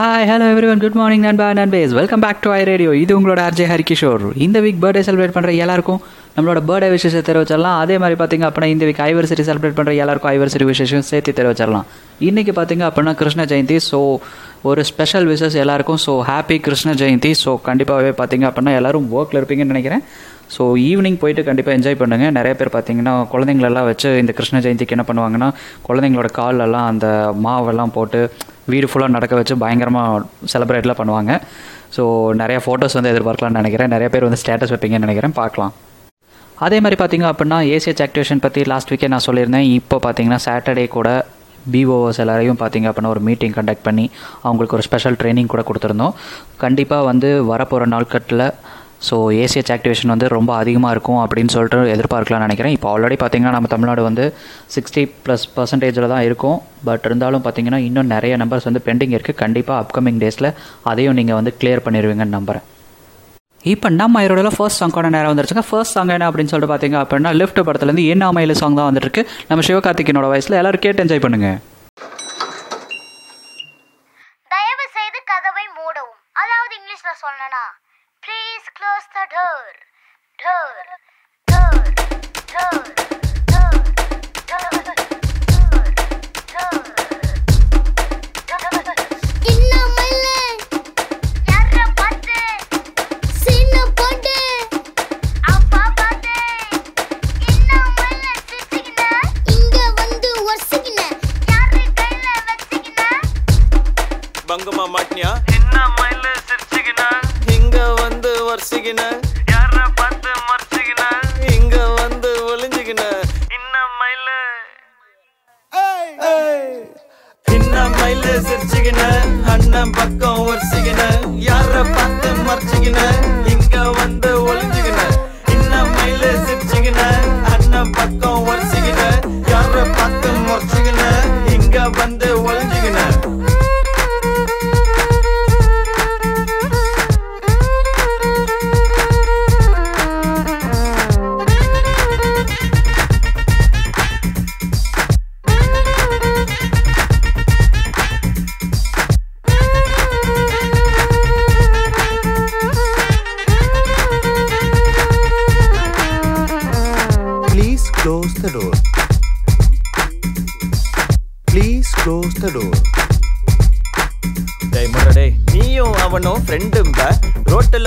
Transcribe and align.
Hi 0.00 0.26
hello 0.28 0.44
everyone 0.72 0.80
good 0.82 0.96
morning 0.98 1.24
நண்பா 1.26 1.46
நண்பேஸ். 1.58 1.92
Welcome 1.98 2.22
back 2.24 2.38
to 2.44 2.50
I 2.58 2.60
radio 2.68 2.90
இது 3.00 3.12
உங்களோட 3.16 3.40
RJ 3.46 3.64
Harikishore. 3.70 4.22
இந்த 4.44 4.58
வீக் 4.64 4.78
பர்த்டே 4.82 5.00
செலிப்ரேட் 5.06 5.34
பண்ணுற 5.34 5.50
எல்லாருக்கும் 5.64 5.98
நம்மளோட 6.36 6.60
பர்த்டே 6.68 6.88
விஷயத்தை 6.94 7.20
தெரிவிச்சிடலாம். 7.28 7.76
அதே 7.82 7.96
மாதிரி 8.02 8.16
பார்த்தீங்க 8.20 8.44
அப்படின்னா 8.48 8.70
இந்த 8.74 8.86
வீக் 8.88 9.02
ஐவர்சரி 9.08 9.44
செலிப்ரேட் 9.48 9.76
பண்ணுற 9.78 9.94
எல்லாருக்கும் 10.02 10.32
ஐவர்சரி 10.34 10.66
விசேஷம் 10.70 11.04
சேர்த்து 11.10 11.34
தெரிவிச்சிடலாம். 11.40 11.86
இன்றைக்கி 12.28 12.52
பார்த்தீங்க 12.58 12.84
அப்படின்னா 12.88 13.12
கிருஷ்ண 13.22 13.44
ஜெயந்தி. 13.52 13.76
ஸோ 13.90 13.98
ஒரு 14.70 14.82
ஸ்பெஷல் 14.90 15.26
விஷஸ் 15.32 15.56
எல்லாருக்கும். 15.64 16.00
So 16.06 16.14
happy 16.30 16.56
Krishna 16.68 16.94
Jayanti. 17.02 17.32
So 17.44 17.52
கண்டிப்பாகவே 17.68 18.12
பார்த்தீங்க 18.20 18.46
அப்படின்னா 18.50 18.74
எல்லாரும் 18.80 19.08
ஒர்க்கில் 19.18 19.40
இருப்பீங்கன்னு 19.40 19.74
நினைக்கிறேன். 19.74 20.04
ஸோ 20.54 20.62
ஈவினிங் 20.90 21.18
போயிட்டு 21.24 21.42
கண்டிப்பாக 21.48 21.76
என்ஜாய் 21.78 21.98
பண்ணுங்கள் 22.04 22.32
நிறைய 22.38 22.54
பேர் 22.60 22.70
பார்த்தீங்கன்னா 22.76 23.12
குழந்தைங்களெல்லாம் 23.34 23.88
வச்சு 23.90 24.08
இந்த 24.22 24.32
கிருஷ்ண 24.38 24.62
ஜெயந்திக்கு 24.64 24.96
என்ன 24.96 25.06
பண்ணுவாங்கன்னா 25.10 25.50
குழந்தைங்களோட 25.88 26.30
கால்லெல்லாம் 26.40 26.88
அந்த 26.92 27.06
மாவெல்லாம் 27.48 27.94
போட்டு 27.98 28.22
வீடு 28.74 28.88
ஃபுல்லாக 28.90 29.14
நடக்க 29.16 29.34
வச்சு 29.40 29.56
பயங்கரமாக 29.64 30.22
செலிப்ரேட்லாம் 30.52 31.00
பண்ணுவாங்க. 31.02 31.34
ஸோ 31.96 32.02
நிறைய 32.42 32.58
ஃபோட்டோஸ் 32.64 32.96
வந்து 32.98 33.12
எதிர்பார்க்கலாம்னு 33.12 33.60
நினைக்கிறேன். 33.60 33.92
நிறைய 33.94 34.08
பேர் 34.14 34.26
வந்து 34.28 34.40
ஸ்டேட்டஸ் 34.42 34.72
வைப்பீங்கன்னு 34.74 35.06
நினைக்கிறேன். 35.06 35.36
பார்க்கலாம். 35.42 35.74
அதே 36.66 36.78
மாதிரி 36.84 36.96
பார்த்தீங்க 37.00 37.26
அப்படின்னா 37.32 37.58
ஏசிஎச் 37.74 38.02
ஆக்டிவேஷன் 38.06 38.42
பற்றி 38.46 38.62
லாஸ்ட் 38.72 38.90
வீக்கே 38.92 39.08
நான் 39.12 39.26
சொல்லியிருந்தேன். 39.26 39.68
இப்போ 39.78 39.98
பார்த்தீங்கன்னா 40.06 40.40
சாட்டர்டே 40.46 40.84
கூட 40.96 41.10
பிஓஓஸ் 41.72 42.20
எல்லாரையும் 42.22 42.58
பார்த்தீங்க 42.60 42.86
அப்படின்னா 42.90 43.12
ஒரு 43.14 43.22
மீட்டிங் 43.28 43.54
கண்டக்ட் 43.56 43.86
பண்ணி 43.88 44.04
அவங்களுக்கு 44.46 44.76
ஒரு 44.76 44.84
ஸ்பெஷல் 44.86 45.16
ட்ரைனிங் 45.22 45.50
கூட 45.54 45.62
கொடுத்துருந்தோம். 45.68 46.14
கண்டிப்பாக 46.64 47.08
வந்து 47.10 47.30
வரப்போகிற 47.52 47.86
நாள்கட்டில் 47.94 48.44
ஸோ 49.08 49.16
ஏசிஹெச் 49.42 49.72
ஆக்டிவேஷன் 49.74 50.12
வந்து 50.14 50.26
ரொம்ப 50.36 50.50
அதிகமாக 50.62 50.94
இருக்கும் 50.96 51.20
அப்படின்னு 51.24 51.52
சொல்லிட்டு 51.54 51.92
எதிர்பார்க்கலாம்னு 51.94 52.46
நினைக்கிறேன். 52.48 52.74
இப்போ 52.76 52.88
ஆல்ரெடி 52.92 53.16
பார்த்தீங்கன்னா 53.22 53.54
நம்ம 53.56 53.70
தமிழ்நாடு 53.74 54.02
வந்து 54.08 54.24
சிக்ஸ்டி 54.74 55.04
ப்ளஸ் 55.26 55.46
பர்சன்டேஜில் 55.56 56.10
தான் 56.14 56.24
இருக்கும். 56.28 56.58
பட் 56.88 57.06
இருந்தாலும் 57.10 57.44
பார்த்தீங்கன்னா 57.46 57.80
இன்னும் 57.86 58.12
நிறைய 58.14 58.34
நம்பர்ஸ் 58.42 58.68
வந்து 58.70 58.82
பெண்டிங் 58.88 59.14
இருக்குது 59.18 59.40
கண்டிப்பாக 59.44 59.78
அப்கமிங் 59.84 60.20
டேஸில் 60.24 60.50
அதையும் 60.92 61.18
நீங்கள் 61.20 61.40
வந்து 61.40 61.54
கிளியர் 61.62 61.84
பண்ணிடுவீங்கன்னு 61.86 62.36
நம்புகிறேன் 62.38 62.66
இப்போ 63.72 63.88
நம்ம 64.00 64.20
ஐரோட 64.26 64.50
ஃபர்ஸ்ட் 64.58 64.80
சாங்கான 64.82 65.08
நேரம் 65.14 65.32
வந்துருச்சுங்க. 65.32 65.64
ஃபர்ஸ்ட் 65.70 65.94
சாங் 65.96 66.12
என்ன 66.14 66.28
அப்படின்னு 66.30 66.52
சொல்லிட்டு 66.52 66.72
பார்த்தீங்க 66.72 66.96
அப்படின்னா 67.04 67.32
லிஃப்ட் 67.40 67.60
படத்துலேருந்து 67.66 68.06
என்ன 68.12 68.30
மயில 68.36 68.54
சாங் 68.60 68.78
தான் 68.78 68.88
வந்துருக்கு 68.90 69.22
நம்ம 69.50 69.64
சிவகார்த்திகனோட 69.68 70.28
வயசில் 70.34 70.60
எல்லாரும் 70.60 70.84
கேட்டு 70.86 71.04
என்ஜாய் 71.04 71.24
பண்ணுங்கள் 71.26 71.58
க்ளோஸ் 79.30 79.78
த 80.38 80.88
டோர் 81.48 81.90
டோர் 82.52 82.99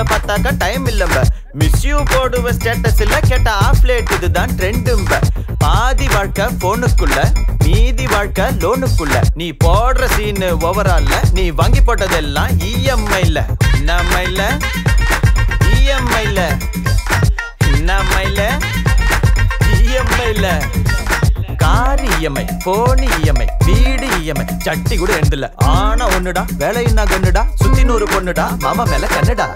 ரோட்டுல 0.03 0.11
பார்த்தாக்க 0.11 0.57
டைம் 0.57 0.85
இல்லம்ப. 0.87 1.17
மிஸ் 1.59 1.83
யூ 1.87 1.97
போடுவ 2.11 2.51
ஸ்டேட்டஸ் 2.57 3.01
இல்ல 3.05 3.15
கேட்ட 3.27 3.49
ஆஃப் 3.65 3.83
லேட் 3.85 4.11
இதுதான் 4.15 4.51
ட்ரெண்டும்ப 4.59 5.19
பாதி 5.57 6.07
வாழ்க்கை 6.13 6.45
போனுக்குள்ள 6.63 7.17
மீதி 7.65 8.05
வாழ்க்கை 8.07 8.45
லோனுக்குள்ள 8.63 9.17
நீ 9.35 9.47
போடுற 9.63 10.07
சீனு 10.15 10.49
ஓவரால்ல 10.69 11.15
நீ 11.37 11.45
வாங்கி 11.59 11.81
போட்டதெல்லாம் 11.81 12.51
இஎம்ஐல 12.69 13.39
நம்மைல 13.89 14.41
இஎம்ஐல 15.73 16.39
நம்மைல 17.89 18.39
இஎம்ஐல 19.77 20.45
கார் 21.63 22.03
இஎம்ஐ 22.13 22.45
போனி 22.65 23.07
இஎம்ஐ 23.19 23.47
வீடு 23.67 24.07
இஎம்ஐ 24.19 24.47
சட்டி 24.65 24.97
கூட 24.97 25.11
எழுந்தல 25.19 25.49
ஆனா 25.73 26.07
ஒண்ணுடா 26.17 26.45
வேலையின்னா 26.61 27.05
கண்ணுடா 27.13 27.45
சுத்தி 27.61 27.83
நூறு 27.83 28.07
பொண்ணுடா 28.13 28.47
மாமா 28.63 28.83
மேல 28.91 29.05
கண்ணுடா. 29.13 29.47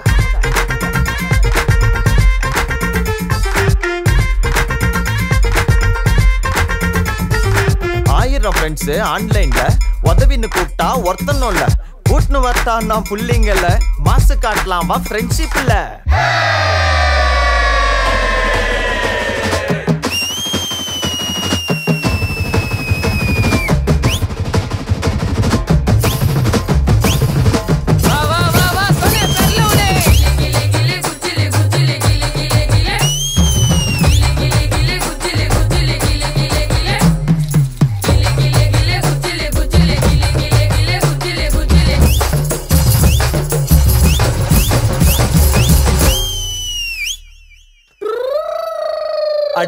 ஃப்ரெண்ட்ஸ் 8.68 9.04
ஆன்லைன்ல 9.10 9.60
உதவின்னு 10.02 10.48
கூப்பிட்டா 10.56 10.88
ஒருத்தனும் 11.02 11.48
இல்ல. 11.48 11.66
கூட்டுன்னு 12.08 12.40
வரட்டா 12.40 12.74
புள்ளிங்கள. 13.10 13.78
மாசு 13.98 14.38
காட்டலாமா? 14.38 15.00
ஃப்ரெண்ட்ஷிப் 15.08 15.56
இல்ல 15.56 15.74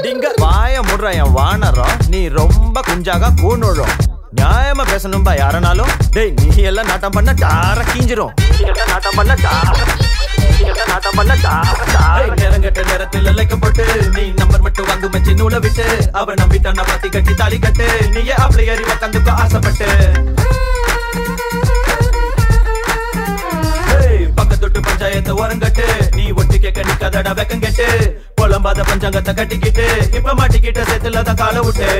அடிங்க. 0.00 0.29
வாய 0.43 0.75
முடுற 0.88 1.06
என் 1.23 1.32
வானரம் 1.37 1.97
நீ 2.12 2.20
ரொம்ப 2.37 2.76
குஞ்சாக 2.87 3.31
கூணுழும் 3.41 3.94
நியாயமா 4.38 4.85
பேசணும்பா 4.91 5.32
யாரனாலும். 5.41 5.91
டேய் 6.14 6.32
நீ 6.41 6.62
எல்லாம் 6.70 6.88
நாட்டம் 6.91 7.14
பண்ண 7.17 7.31
டார 7.43 7.79
கீஞ்சிரும். 7.91 8.32
நாட்டம் 8.93 9.17
பண்ண 9.19 9.35
டார 9.44 9.75
நாட்டம் 10.91 11.17
பண்ண 11.19 11.35
டார 11.44 11.76
டார 11.97 12.23
நேரங்கட்ட 12.41 12.85
நேரத்தில் 12.91 13.29
லைக்கப்பட்டு 13.38 13.85
நீ 14.17 14.25
நம்பர் 14.41 14.64
மட்டும் 14.67 14.88
வாங்கு 14.91 15.11
மச்சி 15.14 15.35
நூலை 15.41 15.61
விட்டு. 15.67 15.87
அவ 16.12 16.35
நம்பிட்டான 16.43 16.87
பாத்தி 16.91 17.08
கட்டி 17.08 17.35
தாலி 17.35 17.58
கட்டு. 17.58 17.88
நீயே 18.14 18.37
அப்படி 18.44 18.64
ஏறி 18.75 18.82
கந்துக்க 18.82 19.31
ஆசைப்பட்டு. 19.44 19.91
பக்கத்தொட்டு 24.81 24.88
பஞ்சாயத்து 24.88 25.32
ஓரங்கட்டு 25.41 25.87
நீ 26.17 26.25
ஒட்டி 26.31 26.59
கேட்க 26.59 26.81
நிக்காதடா 26.82 27.32
வெக்கங்கெட்டு 27.38 27.87
புலம்பாத 28.35 28.85
பஞ்சாங்கத்தை 28.91 29.35
கட்டிக்கிட்டு 29.35 29.87
இப்ப 30.19 30.35
மாட்டிக்கிட்ட 30.35 30.82
சேத்துல 30.91 31.23
தான் 31.23 31.41
காலை 31.43 31.61
விட்டு 31.61 31.91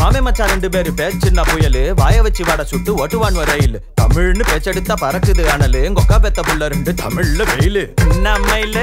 மாமே 0.00 0.20
மச்சான் 0.26 0.48
ரெண்டு 0.48 0.68
பேரு 0.70 0.90
பேர் 0.98 1.18
சின்ன 1.24 1.40
புயலு. 1.42 1.82
வாய 1.94 2.16
வச்சு 2.22 2.42
வாட 2.44 2.62
சுட்டு 2.62 2.90
ஓட்டுவான் 3.00 3.38
ரயில். 3.50 3.76
தமிழ்னு 4.00 4.44
பேச்செடுத்தா 4.50 4.94
பறக்குது 5.02 5.44
அனலு. 5.54 5.82
கொக்கா 5.98 6.18
பெத்த 6.24 6.42
புள்ள 6.42 6.68
ரெண்டு 6.74 6.92
தமிழ்ல 7.02 7.44
வெயிலு. 7.50 7.82
நம்ம 8.26 8.58
இல்ல 8.58 8.78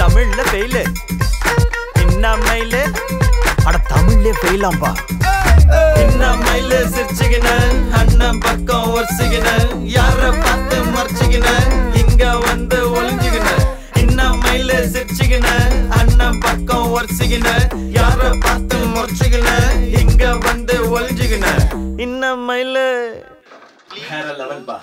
தமிழ்ல 0.00 0.40
வெயிலு 0.52 0.82
என்ன 2.02 2.26
அட 3.66 3.76
தமிழ்லே 3.88 4.32
ஃபெயிலாம்பா 4.38 4.90
என்ன 6.02 6.22
மயிலு 6.42 6.78
சிரிச்சுக்கின 6.92 7.48
அண்ணன் 7.98 8.40
பக்கம் 8.40 8.86
ஒரிச்சுக்கின 8.94 9.48
யார 9.94 10.20
பார்த்து 10.44 10.76
மறைச்சுக்கின 10.94 11.48
இங்க 12.02 12.24
வந்து 12.46 12.78
ஒளிஞ்சுக்கின 12.96 13.48
என்ன 14.02 14.28
மயிலு 14.42 14.78
சிரிச்சுக்கின 14.94 15.48
அண்ணன் 15.98 16.40
பக்கம் 16.40 16.88
ஒரிச்சுக்கின 16.92 17.48
யார 17.98 18.30
பார்த்து 18.46 18.78
முறைச்சுக்கின 18.94 19.50
இங்க 20.02 20.32
வந்து 20.46 20.76
ஒளிஞ்சுக்கின 20.96 21.46
இன்ன 21.98 22.34
மயிலு 22.46 22.86
வேற 24.02 24.26
லெவல் 24.40 24.64
பா 24.64 24.76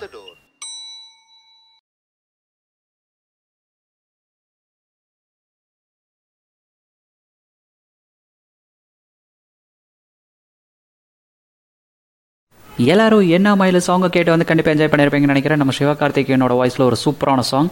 எல்லாரும் 12.92 13.28
என்ன 13.36 13.48
மயில் 13.58 13.78
சாங்கை 13.86 14.08
கேட்டு 14.14 14.32
வந்து 14.32 14.46
கண்டிப்பாக 14.48 14.74
என்ஜாய் 14.74 14.90
பண்ணியிருப்பீங்கன்னு 14.92 15.34
நினைக்கிறேன். 15.34 15.60
நம்ம 15.62 15.74
சிவகார்த்திகேயனோட 15.76 16.54
வாய்ஸில் 16.58 16.84
ஒரு 16.88 16.96
சூப்பரான 17.02 17.44
சாங் 17.50 17.70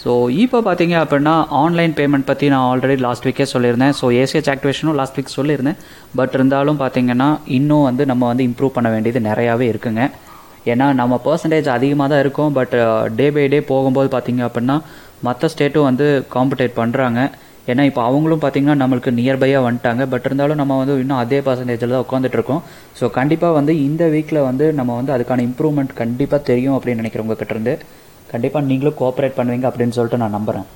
ஸோ 0.00 0.10
இப்போ 0.42 0.58
பார்த்தீங்க 0.66 0.94
அப்படின்னா 1.02 1.32
ஆன்லைன் 1.60 1.94
பேமெண்ட் 1.98 2.26
பற்றி 2.30 2.46
நான் 2.52 2.66
ஆல்ரெடி 2.72 2.96
லாஸ்ட் 3.04 3.26
வீக்கே 3.26 3.46
சொல்லியிருந்தேன். 3.52 3.94
ஸோ 4.00 4.06
ஏசிஎச் 4.22 4.50
ஆக்டிவேஷனும் 4.54 4.98
லாஸ்ட் 4.98 5.16
வீக் 5.18 5.32
சொல்லியிருந்தேன். 5.36 5.78
பட் 6.18 6.34
இருந்தாலும் 6.38 6.78
பார்த்தீங்கன்னா 6.82 7.28
இன்னும் 7.58 7.86
வந்து 7.88 8.02
நம்ம 8.10 8.26
வந்து 8.32 8.44
இம்ப்ரூவ் 8.48 8.76
பண்ண 8.76 8.90
வேண்டியது 8.94 9.22
நிறையாவே 9.28 9.66
இருக்குங்க. 9.72 10.04
ஏன்னா 10.72 10.86
நம்ம 11.00 11.20
பர்சன்டேஜ் 11.26 11.68
அதிகமாக 11.76 12.08
தான் 12.12 12.22
இருக்கும். 12.24 12.52
பட் 12.58 12.76
டே 13.20 13.26
பை 13.36 13.46
டே 13.54 13.60
போகும்போது 13.72 14.10
பார்த்தீங்க 14.16 14.44
அப்படின்னா 14.48 14.76
மற்ற 15.28 15.48
ஸ்டேட்டும் 15.54 15.88
வந்து 15.90 16.08
காம்படேட் 16.36 16.78
பண்ணுறாங்க 16.80 17.20
ஏன்னா 17.72 17.84
இப்போ 17.90 18.02
அவங்களும் 18.08 18.42
பார்த்தீங்கன்னா 18.44 18.76
நம்மளுக்கு 18.82 19.12
நியர்பையாக 19.20 19.66
வந்துட்டாங்க. 19.66 20.02
பட் 20.12 20.26
இருந்தாலும் 20.28 20.60
நம்ம 20.62 20.78
வந்து 20.82 20.96
இன்னும் 21.02 21.20
அதே 21.24 21.40
பர்சன்டேஜில் 21.48 21.94
தான் 21.96 22.06
உட்காந்துட்டு 22.06 22.38
இருக்கோம். 22.38 22.62
ஸோ 23.00 23.10
கண்டிப்பாக 23.18 23.58
வந்து 23.58 23.74
இந்த 23.88 24.04
வீக்கில் 24.14 24.46
வந்து 24.48 24.66
நம்ம 24.80 24.94
வந்து 25.00 25.14
அதுக்கான 25.16 25.44
இம்ப்ரூவ்மெண்ட் 25.50 25.94
கண்டிப்பாக 26.02 26.42
தெரியும் 26.50 26.76
அப்படின்னு 26.78 27.02
நினைக்கிறவங்க 27.04 27.36
கிட்டேருந்து 27.42 27.74
கண்டிப்பாக 28.32 28.68
நீங்களும் 28.70 28.98
கோஆப்ரேட் 29.02 29.38
பண்ணுவீங்க 29.38 29.68
அப்படின்னு 29.70 29.96
சொல்லிட்டு 29.98 30.22
நான் 30.24 30.36
நம்புகிறேன் 30.38 30.68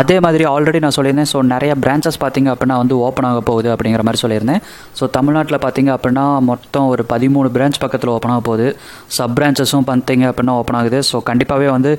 அதே 0.00 0.14
மாதிரி 0.24 0.44
ஆல்ரெடி 0.50 0.78
நான் 0.82 0.94
சொல்லியிருந்தேன். 0.96 1.30
ஸோ 1.32 1.38
நிறைய 1.54 1.72
பிரான்ச்சஸ் 1.84 2.18
பார்த்தீங்க 2.22 2.48
அப்படின்னா 2.52 2.76
வந்து 2.82 2.94
ஓப்பன் 3.06 3.26
ஆக 3.30 3.40
போகுது 3.48 3.68
அப்படிங்கிற 3.72 4.02
மாதிரி 4.08 4.20
சொல்லியிருந்தேன். 4.22 4.62
ஸோ 4.98 5.06
தமிழ்நாட்டில் 5.16 5.58
பார்த்தீங்க 5.64 5.90
அப்படின்னா 5.96 6.24
மொத்தம் 6.50 6.86
ஒரு 6.92 7.02
பதிமூணு 7.10 7.48
பிரான்ச் 7.56 7.80
பக்கத்தில் 7.84 8.12
ஓப்பன் 8.14 8.32
ஆக 8.34 8.42
போகுது. 8.48 8.68
சப் 9.16 9.34
பிரான்ச்சஸும் 9.38 9.88
பார்த்திங்க 9.90 10.26
அப்படின்னா 10.30 10.54
ஓப்பன் 10.60 10.78
ஆகுது. 10.80 11.00
ஸோ 11.10 11.18
கண்டிப்பாகவே 11.30 11.68
வந்து 11.76 11.92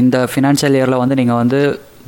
இந்த 0.00 0.18
ஃபினான்ஷியல் 0.32 0.76
இயரில் 0.78 1.02
வந்து 1.02 1.18
நீங்கள் 1.20 1.40
வந்து 1.42 1.60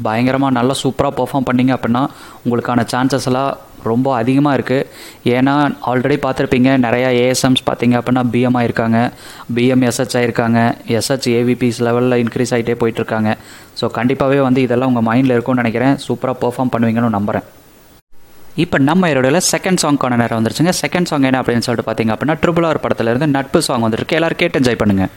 பயங்கரமாக 0.05 0.57
நல்லா 0.59 0.75
சூப்பராக 0.83 1.15
பர்ஃபார்ம் 1.21 1.47
பண்ணீங்க 1.49 1.73
அப்படின்னா 1.77 2.03
உங்களுக்கான 2.45 2.85
சான்சஸ் 2.93 3.29
எல்லாம் 3.31 3.53
ரொம்ப 3.91 4.09
அதிகமாக 4.21 4.57
இருக்குது 4.59 4.87
ஏன்னா 5.35 5.55
ஆல்ரெடி 5.91 6.17
பார்த்துருப்பீங்க 6.25 6.71
நிறையா 6.85 7.09
ஏஎஸ்எம்ஸ் 7.23 7.63
பார்த்தீங்க 7.69 7.95
அப்படின்னா 7.99 8.23
பிஎம் 8.33 8.57
ஆயிருக்காங்க. 8.61 8.99
பிஎம் 9.57 9.85
எஸ்ஹெச் 9.89 10.17
ஆயிருக்காங்க. 10.21 10.61
எஸ்ஹெச் 10.97 11.29
ஏவிபிஸ் 11.39 11.81
லெவலில் 11.87 12.19
இன்க்ரீஸ் 12.23 12.53
ஆகிட்டே 12.57 12.77
போயிட்டுருக்காங்க. 12.81 13.33
ஸோ 13.81 13.89
கண்டிப்பாகவே 13.99 14.41
வந்து 14.47 14.63
இதெல்லாம் 14.67 14.91
உங்கள் 14.93 15.07
மைண்டில் 15.11 15.35
இருக்கும்னு 15.37 15.63
நினைக்கிறேன். 15.63 15.95
சூப்பராக 16.07 16.39
பர்ஃபார்ம் 16.45 16.73
பண்ணுவீங்கன்னு 16.75 17.17
நம்புகிறேன் 17.19 17.47
இப்போ 18.65 18.77
நம்ம 18.89 19.09
இதோட 19.13 19.41
செகண்ட் 19.53 19.81
சாங்க்கான 19.83 20.17
நேரம் 20.21 20.39
வந்துருச்சுங்க. 20.39 20.73
செகண்ட் 20.83 21.09
சாங் 21.11 21.27
என்ன 21.31 21.41
அப்படின்னு 21.43 21.67
சொல்லிட்டு 21.67 21.89
பார்த்தீங்க 21.89 22.13
அப்படின்னா 22.15 22.37
ட்ரிபிள் 22.43 22.67
ஆர் 22.69 22.83
படத்துல 22.85 23.13
இருந்து 23.13 23.29
நட்பு 23.39 23.61
சாங் 23.69 23.85
வந்துருக்கு. 23.87 24.19
எல்லாரும் 24.19 24.41
கேட்டு 24.43 24.61
என்ஜாய் 24.61 24.81
பண்ணுங்கள் 24.83 25.13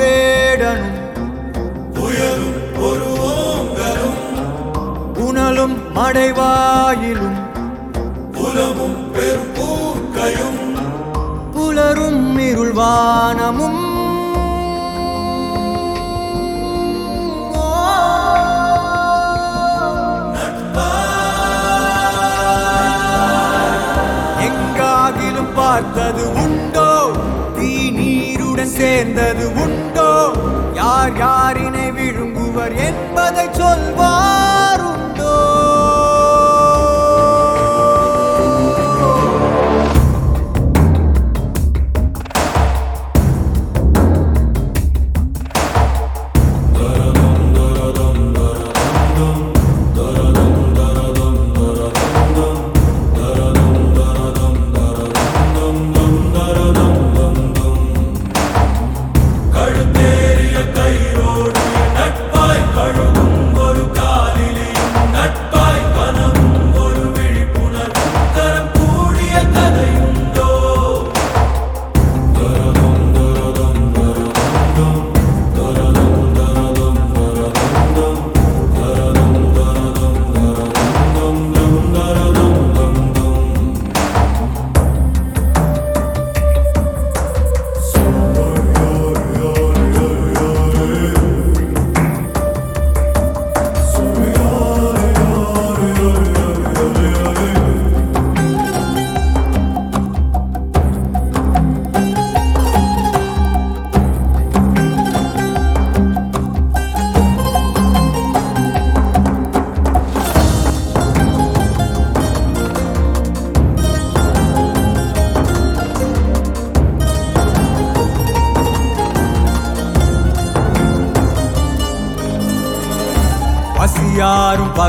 அப்பேடனும் 0.00 0.98
புயலும் 1.94 2.58
ஒரு 2.80 3.06
ஓங்கலும். 3.28 4.20
புனலும் 5.16 5.74
மடைவாயிலும் 5.96 7.38
புலமும் 8.36 9.00
பெரும்பூக்கையும் 9.14 10.60
புலரும் 11.56 12.22
இருள்வானமும் 12.46 13.82
எங்காகிலும் 24.46 25.52
பார்த்தது 25.54 26.24
உண்டோ? 26.42 26.90
தீ 27.56 27.70
நீருடன் 27.90 28.74
சேர்ந்தது 28.76 29.46
உண்டோ 29.64 29.87
யார் 30.98 31.18
யாரினை 31.18 31.84
விழுங்குவர் 31.96 32.74
என்பதை 32.86 33.46
சொல்வார். 33.52 34.57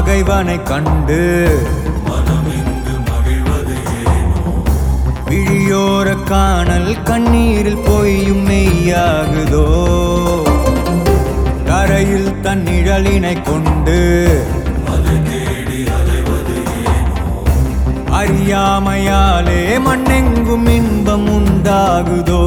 பகைவனை 0.09 0.55
கண்டு 0.63 1.17
விழியோர 5.27 6.07
காணல் 6.23 6.93
கண்ணீரில் 7.03 7.83
பொய்யும் 7.87 8.41
மெய்யாகுதோ? 8.47 9.65
கரையில் 11.65 12.31
தன் 12.41 12.63
நிழலினை 12.67 13.35
கொண்டு 13.41 13.99
அறியாமையாலே 18.19 19.61
மண்ணெங்கும் 19.79 20.67
இன்பம் 20.69 21.29
உண்டாகுதோ? 21.29 22.41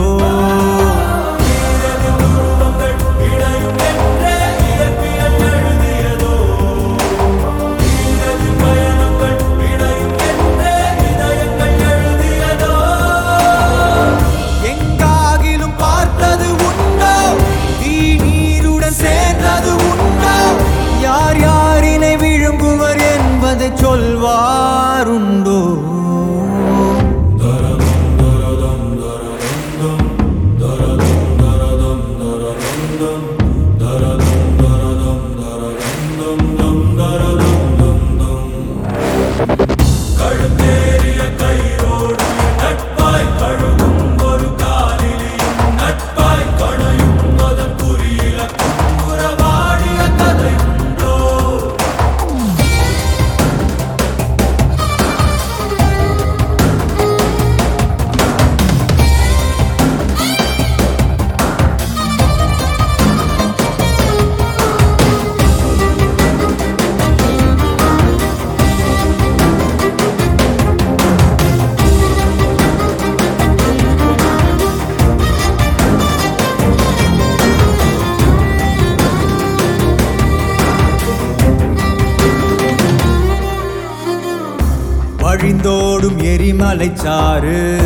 எரிமலைச்சாறு 86.82 87.78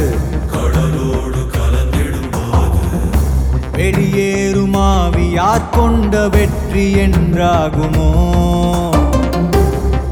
கடலோடு 0.47 1.47
கலந்திடும் 1.47 2.31
வெளியேறும் 3.73 4.75
ஆவியார் 4.75 5.71
கொண்ட 5.71 6.29
வெற்றி 6.29 6.95
என்றாகுமோ? 6.95 8.11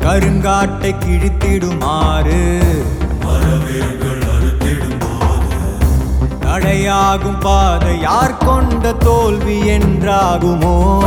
கருங்காட்டை 0.01 0.95
கிழித்திடுமாறு. 1.07 2.63
தடையாகும் 6.41 7.41
பாதை. 7.41 8.01
யார் 8.01 8.37
கொண்ட 8.37 8.93
தோல்வி 8.93 9.61
என்றாகுமோ? 9.71 11.03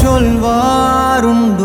சொல்வாருண்டு? 0.00 1.61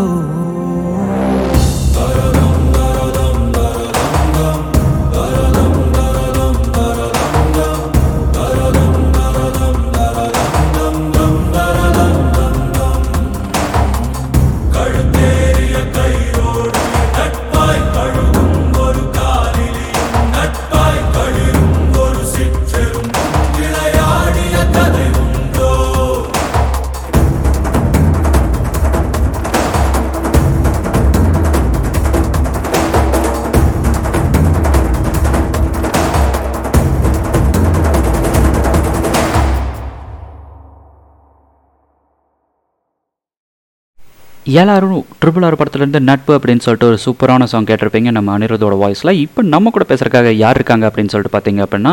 எல்லாரும் 44.62 45.00
ட்ரிபிள் 45.22 45.46
ஆர் 45.46 45.58
படத்துலேருந்து 45.60 46.00
நட்பு 46.10 46.32
அப்படின்னு 46.36 46.64
சொல்லிட்டு 46.66 46.88
ஒரு 46.90 46.98
சூப்பரான 47.06 47.48
சாங் 47.52 47.68
கேட்டிருப்பீங்க. 47.70 48.10
நம்ம 48.18 48.30
அனிருத்தோட 48.36 48.76
வாய்ஸில் 48.82 49.12
இப்போ 49.24 49.42
நம்ம 49.54 49.72
கூட 49.76 49.86
பேசுறதுக்காக 49.90 50.32
யார் 50.44 50.58
இருக்காங்க 50.60 50.86
அப்படின்னு 50.90 51.12
சொல்லிட்டு 51.14 51.34
பார்த்தீங்க 51.36 51.62
அப்படின்னா 51.66 51.92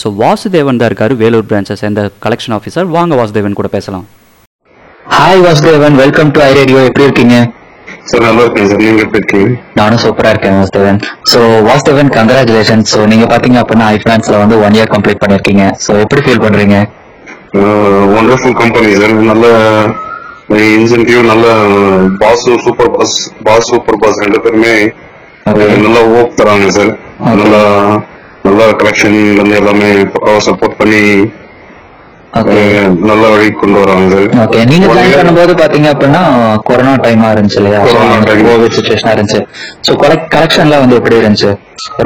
ஸோ 0.00 0.08
வாசுதேவன் 0.22 0.80
தான் 0.80 0.90
இருக்காரு 0.90 1.14
வேலூர் 1.22 1.46
பிரான்ச்சை 1.50 1.76
சேர்ந்த 1.82 2.02
கலெக்ஷன் 2.24 2.54
ஆஃபீஸர் 2.56 2.88
வாங்க 2.96 3.14
வாசுதேவன் 3.20 3.58
கூட 3.60 3.70
பேசலாம். 3.76 4.04
Hi 5.16 5.42
Vasudevan. 5.46 5.96
Welcome 6.02 6.32
to 6.36 6.40
I 6.48 6.50
radio 6.60 6.80
எப்படி 6.88 7.06
இருக்கீங்க? 7.08 7.36
சார் 8.10 8.24
நல்லா 8.28 8.42
இருக்கேன் 8.46 8.68
சார் 8.70 8.82
நீங்க 8.86 9.02
எப்படி 9.06 9.20
இருக்கீங்க? 9.22 9.48
நானும் 9.80 10.02
சூப்பரா 10.04 10.32
இருக்கேன் 10.34 10.56
Vasudevan. 10.60 11.00
So 11.32 11.38
Vasudevan 11.68 12.12
congratulation 12.16 12.84
so 12.92 13.00
நீங்க 13.12 13.26
பாத்தீங்க 13.34 13.60
அப்படின்னா 13.62 13.86
ஐஃபினான்ஸ்ல 13.96 14.40
வந்து 14.42 14.58
ஒன் 14.66 14.76
இயர் 14.78 14.92
கம்ப்ளீட் 14.94 15.22
பண்ணிருக்கீங்க 15.22 15.64
ஸோ 15.86 15.94
எப்படி 16.04 16.22
ஃபீல் 16.26 16.44
பண்றீங்க? 16.46 16.78
ஒண்டர்ஃபுல் 18.18 18.58
கம்பெனி 18.62 18.90
சார் 19.00 19.14
நல்ல 19.30 19.46
இன்சென்டிவ் 20.48 21.22
நல்ல 21.30 21.46
பாஸும் 22.20 22.60
super 22.64 22.90
boss 22.92 23.14
boss 23.46 23.70
super 23.70 23.98
boss 24.02 24.20
ரெண்டு 24.24 24.38
பேருமே 24.44 24.74
நல்லா 25.84 26.02
ஓப் 26.16 26.36
தராங்க 26.38 26.68
சார் 26.76 26.92
நல்லா 27.40 27.62
நல்ல 28.46 28.60
கலெக்ஷன் 28.80 29.18
வந்து 29.40 29.56
எல்லாமே 29.60 29.88
பக்காவா 30.14 30.40
சப்போர்ட் 30.46 30.78
பண்ணி 30.80 31.02
நல்ல 33.08 33.22
வழி 33.32 33.46
கொண்டு 33.52 33.76
வராங்க 33.82 34.06
சார் 34.14 34.26
ஓகே. 34.42 34.58
நீங்க 34.70 34.86
ஜாயின் 34.88 35.14
பண்ணும்போது 35.18 35.52
பாத்தீங்க 35.60 35.88
அப்படின்னா 35.92 36.22
கொரோனா 36.66 36.92
டைமா 37.04 37.28
இருந்துச்சு 37.34 37.60
இல்லையா. 37.60 37.80
கோவிட் 38.42 38.76
சுச்சுவேஷனா 38.76 39.12
இருந்துச்சு. 39.16 39.40
ஸோ 39.86 39.92
கலெக்ஷன்ல 40.34 40.80
வந்து 40.82 40.98
எப்படி 40.98 41.16
இருந்துச்சு? 41.20 41.52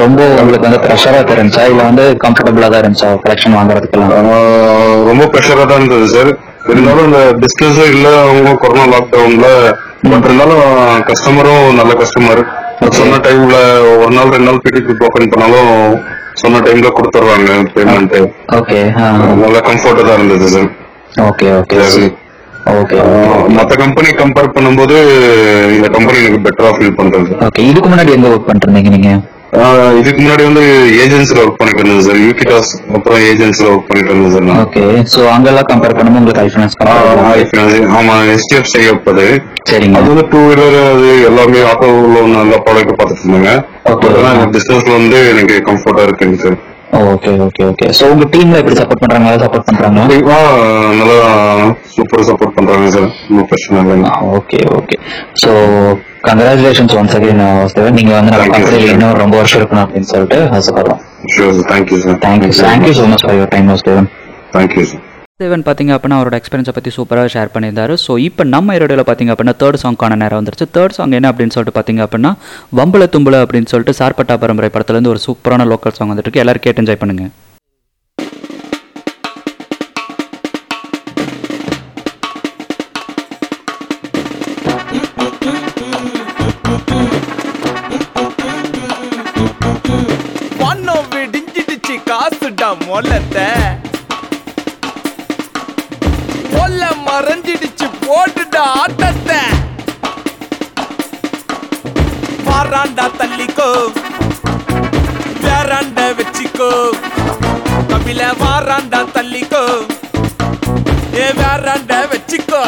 ரொம்ப 0.01 0.19
உங்களுக்கு 0.35 0.67
வந்து 0.67 0.81
ப்ரெஷரா 0.85 1.19
தெரிஞ்சா 1.31 1.63
இல்ல 1.71 1.81
வந்து 1.89 2.05
கம்ஃபர்டபுளா 2.23 2.69
தான் 2.73 2.81
இருந்துச்சா 2.83 3.09
கலெக்ஷன் 3.25 3.57
வாங்குறதுக்கெல்லாம்? 3.57 4.13
ரொம்ப 5.09 5.25
ப்ரெஷரா 5.33 5.65
தான் 5.65 5.79
இருந்தது 5.81 6.07
சார் 6.15 6.31
இருந்தாலும் 6.65 7.05
இந்த 7.07 7.21
பிசினஸும் 7.41 7.91
இல்ல 7.93 8.07
அவங்க 8.23 8.51
கொரோனா 8.61 8.85
லாக்டவுன்ல 8.91 9.47
பட் 10.05 10.25
இருந்தாலும் 10.27 10.63
கஸ்டமரும் 11.09 11.67
நல்ல 11.79 11.93
கஸ்டமர் 12.01 12.41
சொன்ன 12.97 13.19
டைம்ல 13.25 13.55
ஒரு 13.95 14.11
நாள் 14.15 14.33
ரெண்டு 14.33 14.47
நாள் 14.47 14.63
பிடிக்கு 14.63 14.93
ஓபன் 15.07 15.31
பண்ணாலும் 15.33 15.73
சொன்ன 16.41 16.61
டைம்ல 16.65 16.89
கொடுத்துருவாங்க 16.91 17.49
பேமெண்ட் 17.73 18.15
ஓகே 18.57 18.79
நல்ல 19.41 19.57
கம்ஃபர்ட்டா 19.67 20.05
தான் 20.07 20.19
இருந்தது 20.19 20.47
சார் 20.49 20.69
ஓகே 21.27 21.47
ஓகே 21.55 21.79
ஓகே 22.73 22.97
மத்த 23.53 23.73
கம்பெனி 23.81 24.09
கம்பேர் 24.17 24.53
பண்ணும்போது 24.55 24.95
இந்த 25.75 25.87
கம்பெனி 25.95 26.19
எனக்கு 26.21 26.45
பெட்டரா 26.45 26.71
ஃபீல் 26.75 26.97
பண்றது. 26.99 27.29
ஓகே 27.45 27.61
இதுக்கு 27.69 27.89
முன்னாடி 27.89 28.11
எங்க 28.11 28.27
ஒர்க் 28.27 28.49
பண்ணிருந்தீங்க 28.49 28.91
நீங்க? 28.95 29.11
இதுக்கு 29.99 30.19
முன்னாடி 30.19 30.43
வந்து 30.47 30.61
ஏஜென்சில 31.03 31.39
ஒர்க் 31.41 31.57
பண்ணிட்டு 31.59 31.81
இருந்தேன் 31.81 32.05
சார் 32.05 32.19
யூகிடாஸ் 32.21 32.69
அப்புறம் 32.95 33.19
ஏஜென்சில 33.29 33.67
ஒர்க் 33.71 33.87
பண்ணிட்டு 33.87 34.11
இருந்தேன் 34.11 34.33
சார் 34.35 34.61
ஓகே 34.63 34.83
சோ 35.13 35.21
அங்கெல்லாம் 35.33 35.67
கம்பேர் 35.71 35.95
பண்ணும்போது 35.97 36.21
உங்களுக்கு 36.21 36.43
ஐஃபினான்ஸ் 36.45 36.75
ஆஹ் 36.85 37.97
ஆமா 37.97 38.15
எஸ்டிஎஃப் 38.35 38.71
செய்யப் 38.73 39.09
அது 39.13 39.25
சரிங்க. 39.71 39.97
அது 39.97 40.09
வந்து 40.11 40.25
டூ 40.31 40.39
வீலர் 40.45 40.77
அது 40.85 41.09
எல்லாமே 41.29 41.59
ஆட்டோ 41.69 41.87
லோன் 42.13 42.35
நல்ல 42.37 42.53
ப்ராடக்ட் 42.65 42.97
பார்த்துட்டு 42.99 43.25
இருந்தாங்க. 43.25 43.51
ஆனா 44.21 44.45
பிசினஸ்ல 44.55 44.93
வந்து 44.97 45.19
எனக்கு 45.31 45.57
கம்ஃபர்ட்டா 45.69 46.05
இருக்குங்க 46.07 46.37
sir 46.45 46.57
okay 47.09 47.31
okay 47.45 47.63
okay 47.67 47.85
so 47.97 48.05
உங்க 48.13 48.25
டீம்ல 48.33 48.59
எப்படி 48.61 48.77
சப்போர்ட் 48.79 49.03
பண்றாங்க? 49.03 49.25
நல்லா 49.27 49.43
சப்போர்ட் 49.43 49.67
கண்டிப்பா 49.99 50.39
நல்லா 50.97 51.19
சூப்பர் 51.93 52.25
சப்போர்ட் 52.29 52.55
பண்றாங்க 52.57 52.87
சார் 52.95 53.09
ஒன்றும் 53.27 53.49
பிரச்சனை 53.51 53.83
இல்லைங்க. 53.83 54.09
Okay 54.37 54.59
okay 54.77 54.97
so 55.43 55.51
congratulations 56.29 56.95
once 56.99 57.15
again 57.17 57.43
Vasudevan 57.59 57.95
நீங்க 57.99 58.11
வந்து 58.17 58.31
நம்ம 58.33 58.47
கம்பெனில. 58.55 58.89
இன்னும் 58.95 59.19
ரொம்ப 59.23 59.35
வருஷம் 59.41 59.59
இருக்கணும் 59.61 59.83
அப்படின்னு 59.85 60.09
சொல்லிட்டு 60.13 60.39
ஆசைப்படுறோம். 60.57 60.99
Sure 61.35 61.61
thank you 61.71 61.97
sir 62.03 62.19
thank you 62.25 62.51
thank you 62.65 62.93
so 62.99 63.05
much 63.13 63.23
for 63.25 63.37
your 63.37 63.53
time 63.55 63.69
Vasudevan 63.73 64.09
thank you 64.55 64.83
sir 64.91 65.01
Vasudevan 65.03 65.65
பார்த்தீங்க 65.67 65.91
அப்படின்னா 65.95 66.17
அவரோட 66.19 66.35
எக்ஸ்பீரியன்ஸை 66.39 66.73
பற்றி 66.77 66.91
சூப்பராக 66.97 67.29
ஷேர் 67.35 67.53
பண்ணியிருந்தாரு. 67.53 67.93
ஸோ 68.05 68.11
இப்போ 68.27 68.43
நம்ம 68.55 68.75
இரடியில் 68.79 69.07
பார்த்தீங்க 69.07 69.33
அப்படின்னா 69.35 69.55
தேர்ட் 69.61 69.81
சாங்க்கான 69.83 70.17
நேரம் 70.23 70.39
வந்துருச்சு. 70.41 70.67
தேர்ட் 70.75 70.97
சாங் 70.97 71.15
என்ன 71.19 71.29
அப்படின்னு 71.33 71.55
சொல்லிட்டு 71.55 71.77
பார்த்தீங்க 71.77 72.03
அப்படின்னா 72.07 72.31
வம்புல 72.79 73.07
தும்புல 73.15 73.39
அப்படின்னு 73.45 73.71
சொல்லிட்டு 73.73 73.99
சார்பட்டா 74.01 74.37
பரம்பரை 74.43 74.69
படத்துலேருந்து 74.75 75.13
ஒரு 75.13 75.21
சூப்பரான 75.27 75.65
லோக்கல் 75.71 75.97
சாங் 75.99 76.11
வந்துட்டு 76.11 76.29
இருக்கு. 76.29 76.43
எல்லாரும் 76.45 76.65
கேட்டு 76.67 76.83
என்ஜாய் 76.83 77.01
பண்ணுங்க. 77.03 77.25
மொல்லத்த 92.91 93.37
மொல்ல 96.53 96.81
மறைஞ்சிடுச்சு 97.07 97.87
போட்டுட்ட 98.05 98.55
ஆட்டத்தை. 98.81 99.39
பாராண்டா 102.47 103.05
தள்ளிக்கோ 103.19 103.69
வேறாண்ட 105.43 105.99
வச்சுக்கோ. 106.19 106.71
கபில 107.91 108.21
வாராண்டா 108.41 109.01
தள்ளிக்கோ 109.17 109.63
ஏ 111.21 111.27
வேறாண்ட 111.39 111.93
வச்சுக்கோ. 112.13 112.63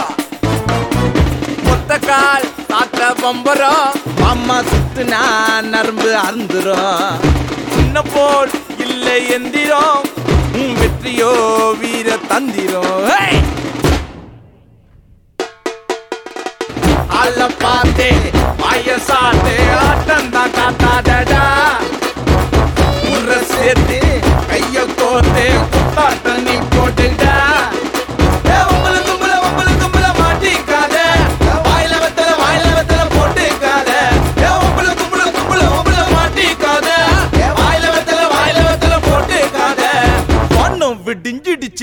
மொத்த 1.68 2.00
கால் 2.10 2.48
தாத்த 2.72 3.12
பொம்பரம் 3.22 3.92
அம்மா 4.32 4.58
சுத்துனா 4.72 5.22
நரம்பு 5.74 6.10
அருந்துரும் 6.26 7.43
bandido. 12.46 12.93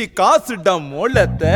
காசுடம் 0.06 0.88
மோளத்தை 0.88 1.54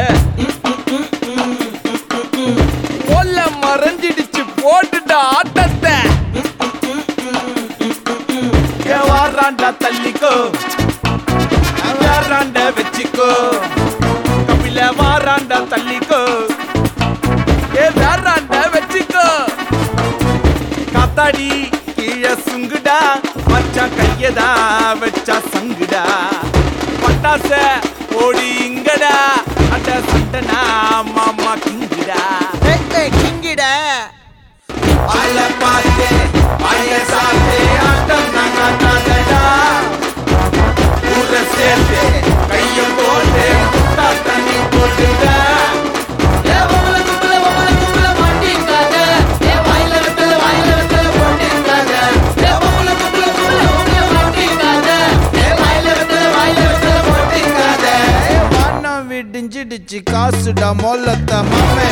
விடிஞ்சிடுச்சு 59.95 60.13
காசுடா 60.13 60.71
மொல்லத்த 60.83 61.33
மாமே 61.51 61.89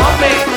ஆ, 0.01 0.48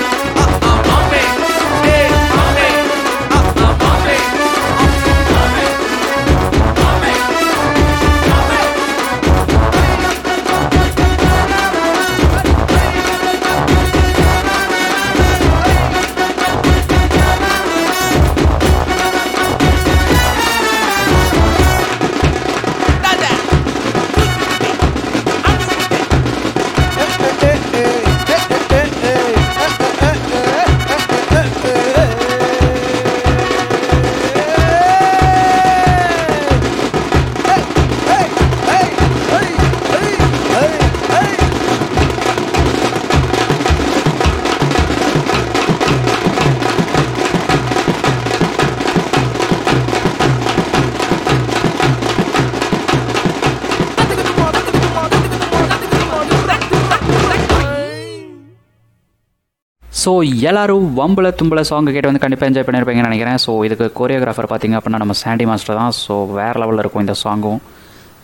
ஸோ 60.03 60.11
எல்லாரும் 60.51 60.87
வம்பல 60.99 61.29
தும்பல 61.38 61.61
சாங் 61.69 61.88
கேட்டு 61.95 62.09
வந்து 62.11 62.23
கண்டிப்பாக 62.23 62.49
என்ஜாய் 62.51 62.65
பண்ணியிருப்பீங்கன்னு 62.67 63.09
நினைக்கிறேன். 63.09 63.38
ஸோ 63.45 63.51
இதுக்கு 63.67 63.87
கோரியோகிராஃபர் 63.99 64.49
பார்த்தீங்க 64.53 64.77
அப்படின்னா 64.79 65.01
நம்ம 65.03 65.15
சாண்டி 65.23 65.45
மாஸ்டர் 65.51 65.79
தான். 65.81 65.93
ஸோ 66.05 66.15
வேறு 66.38 66.59
லெவலில் 66.62 66.83
இருக்கும் 66.83 67.05
இந்த 67.05 67.15
சாங்கும் 67.25 67.61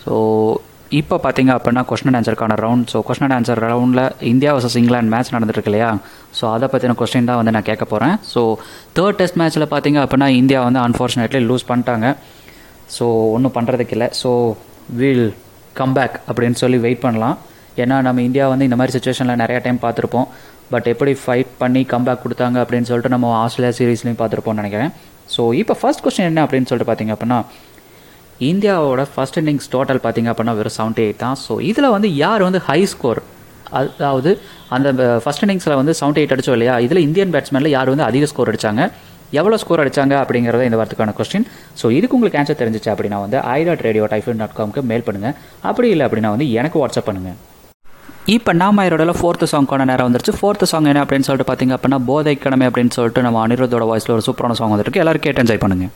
ஸோ 0.04 0.14
இப்போ 1.00 1.16
பார்த்தீங்க 1.24 1.50
அப்படின்னா 1.56 1.82
கொஸ்டின் 1.90 2.16
ஆன்சருக்கான 2.18 2.56
ரவுண்ட் 2.64 2.86
ஸோ 2.92 3.00
கொஸ்டின் 3.08 3.34
ஆன்சர் 3.36 3.60
ரவுண்டில் 3.66 4.02
இந்தியா 4.32 4.52
வர்சஸ் 4.56 4.76
இங்கிலாந்து 4.80 5.12
மேட்ச் 5.14 5.32
நடந்துருக்கு 5.36 5.70
இல்லையா? 5.70 5.90
ஸோ 6.38 6.44
அதை 6.54 6.66
பற்றின 6.72 6.96
கொஸ்டின் 7.00 7.28
தான் 7.30 7.38
வந்து 7.40 7.54
நான் 7.56 7.68
கேட்க 7.70 7.84
போகிறேன் 7.92 8.14
ஸோ 8.32 8.42
தேர்ட் 8.98 9.18
டெஸ்ட் 9.20 9.38
மேட்ச்சில் 9.42 9.68
பார்த்தீங்க 9.74 10.00
அப்படின்னா 10.04 10.28
இந்தியா 10.40 10.62
வந்து 10.68 10.80
அன்ஃபார்ச்சுனேட்லி 10.86 11.42
லூஸ் 11.50 11.68
பண்ணிட்டாங்க. 11.70 12.08
ஸோ 12.96 13.06
ஒன்றும் 13.36 13.56
பண்ணுறதுக்கு 13.58 13.96
இல்லை. 13.98 14.10
ஸோ 14.22 14.30
வீல் 15.00 15.26
கம்பேக் 15.80 16.16
அப்படின்னு 16.28 16.58
சொல்லி 16.64 16.80
வெயிட் 16.86 17.04
பண்ணலாம். 17.06 17.36
ஏன்னா 17.82 17.96
நம்ம 18.08 18.22
இந்தியா 18.28 18.44
வந்து 18.52 18.66
இந்த 18.68 18.76
மாதிரி 18.78 18.94
சுச்சுவேஷனில் 18.94 19.40
நிறையா 19.44 19.58
டைம் 19.66 19.84
பார்த்துருப்போம். 19.86 20.28
பட் 20.72 20.86
எப்படி 20.92 21.12
ஃபைட் 21.22 21.50
பண்ணி 21.62 21.82
கம்பேக் 21.92 22.22
கொடுத்தாங்க 22.24 22.58
அப்படின்னு 22.64 22.88
சொல்லிட்டு 22.90 23.12
நம்ம 23.14 23.32
ஆஸ்திரேலியா 23.44 23.72
சீரீஸ்லையும் 23.78 24.20
பார்த்துருப்போம்னு 24.20 24.62
நினைக்கிறேன். 24.62 24.92
ஸோ 25.34 25.42
இப்போ 25.62 25.74
ஃபர்ஸ்ட் 25.80 26.04
கொஸ்டின் 26.04 26.28
என்ன 26.30 26.42
அப்படின்னு 26.46 26.68
சொல்லிட்டு 26.70 26.90
பார்த்தீங்க 26.90 27.14
அப்படின்னா 27.16 27.40
இந்தியாவோட 28.50 29.02
ஃபர்ஸ்ட் 29.14 29.38
இன்னிங்ஸ் 29.40 29.68
டோட்டல் 29.74 30.00
பார்த்தீங்க 30.04 30.28
அப்படின்னா 30.32 30.54
வெறும் 30.60 30.76
செவன்ட்டி 30.78 31.02
எயிட் 31.06 31.20
தான். 31.24 31.36
ஸோ 31.46 31.52
இதில் 31.70 31.94
வந்து 31.96 32.08
யார் 32.24 32.46
வந்து 32.48 32.60
ஹை 32.68 32.80
ஸ்கோர் 32.94 33.20
அதாவது 33.78 34.30
அந்த 34.74 35.06
ஃபர்ஸ்ட் 35.24 35.44
இன்னிங்ஸில் 35.44 35.78
வந்து 35.80 35.94
செவன்ட்டி 36.00 36.20
எயிட் 36.22 36.34
அடிச்சோம் 36.34 36.56
இல்லையா? 36.58 36.74
இதில் 36.86 37.04
இந்தியன் 37.06 37.32
பேட்ஸ்மேனில் 37.34 37.74
யார் 37.76 37.90
வந்து 37.94 38.06
அதிக 38.10 38.26
ஸ்கோர் 38.32 38.50
அடிச்சாங்க? 38.52 38.82
எவ்வளோ 39.38 39.56
ஸ்கோர் 39.62 39.82
அடிச்சாங்க 39.82 40.14
அப்படிங்கிறத 40.22 40.66
இந்த 40.68 40.76
வாரத்துக்கான 40.80 41.14
கொஸ்டின் 41.18 41.46
ஸோ 41.80 41.86
இதுக்கு 41.96 42.16
உங்களுக்கு 42.18 42.38
ஆன்சர் 42.40 42.60
தெரிஞ்சிச்சு 42.62 42.90
அப்படின்னா 42.92 43.18
வந்து 43.24 43.38
ஐ 43.56 43.58
டாட் 43.68 43.84
ரேடியோ 43.88 44.04
டைஃபன் 44.12 44.40
டாட் 44.42 44.56
காம்க்கு 44.58 44.82
மெயில் 44.90 45.06
பண்ணுங்கள் 45.08 45.34
அப்படி 45.70 45.88
இல்லை 45.94 46.04
அப்படின்னா 46.08 46.30
வந்து 46.34 46.46
எனக்கு 46.60 46.80
வாட்ஸ்அப் 46.82 47.08
பண்ணுங்கள் 47.08 47.36
இப்போ 48.34 48.52
நாம 48.60 48.84
இதோட 48.86 49.12
ஃபோர்த்து 49.18 49.46
சாங்க்கான 49.52 49.84
நேரம் 49.90 50.06
வந்துருச்சு. 50.08 50.32
ஃபோர்த்து 50.38 50.66
சாங் 50.70 50.88
என்ன 50.90 51.02
அப்படின்னு 51.04 51.26
சொல்லிட்டு 51.28 51.48
பார்த்தீங்க 51.50 51.74
அப்படின்னா 51.76 51.98
போதை 52.08 52.34
கிழமை 52.42 52.66
அப்படின்னு 52.68 52.94
சொல்லிட்டு 52.96 53.20
நம்ம 53.26 53.40
அனிருத்தோட 53.46 53.84
வாய்ஸில் 53.90 54.14
ஒரு 54.16 54.24
சூப்பரான 54.26 54.56
சாங் 54.58 54.72
வந்துருக்கு. 54.74 55.00
எல்லாரும் 55.02 55.24
கேட்டு 55.26 55.42
என்ஜாய் 55.42 55.62
பண்ணுங்கள் 55.62 55.92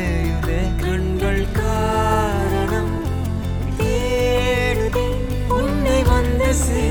கடல் 0.00 0.76
கண்கள் 0.82 1.46
காரணம். 1.52 2.94
தேடுதே 3.78 5.06
உன்னை 5.48 6.02
வந்து 6.02 6.54
சே 6.54 6.84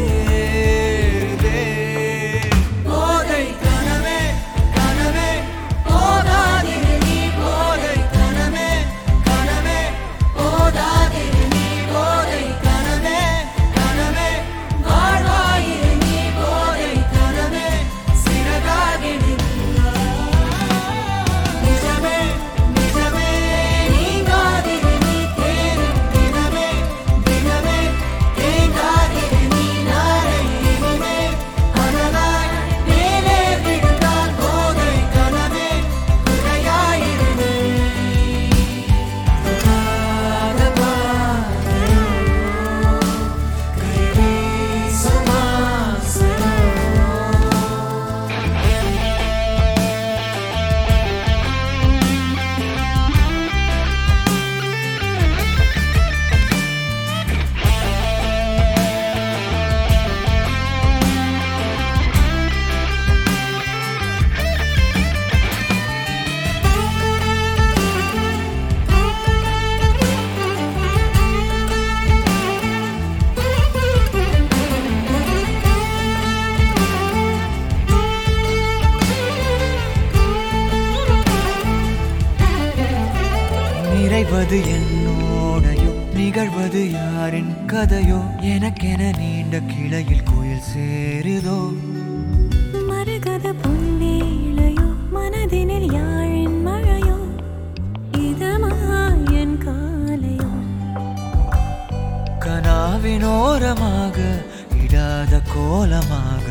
கனாவினோரமாக 103.10 104.18
இடாத 104.84 105.34
கோலமாக. 105.54 106.48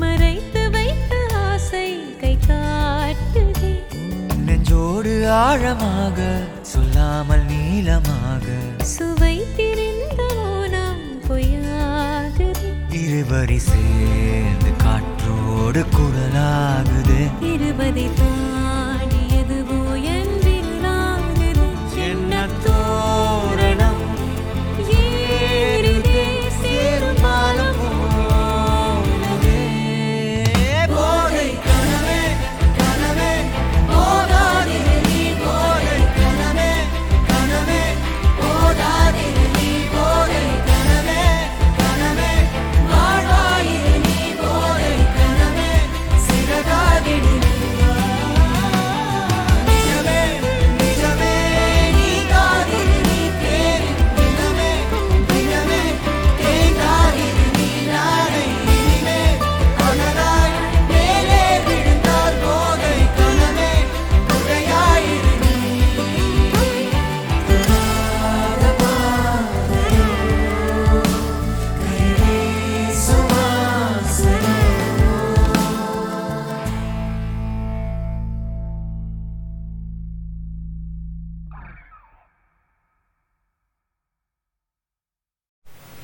மறைத்து 0.00 0.62
வைத்த 0.74 1.12
ஆசை 1.44 1.88
கை 2.22 2.32
காட்டுதே. 2.48 3.72
நெஞ்சோடு 4.48 5.12
ஆழமாக 5.44 6.18
சொல்லாமல் 6.72 7.44
நீளமாக. 7.52 8.46
சுவை 8.94 9.36
திரிந்த 9.56 10.20
மோனம் 10.40 11.06
பொய்யாகுதே 11.28 12.72
இருவரி 13.02 13.58
சேர்ந்து 13.70 14.72
காற்றோடு 14.84 15.84
குரலாகுது. 15.96 17.20
இருபதை 17.54 18.06
தாண்டியதுவோ 18.18 18.61